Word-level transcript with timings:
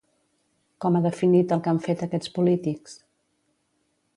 Com 0.85 0.95
ha 0.95 1.01
definit 1.03 1.53
el 1.57 1.61
que 1.67 1.73
han 1.73 1.81
fet 1.89 2.01
aquests 2.07 2.33
polítics? 2.39 2.97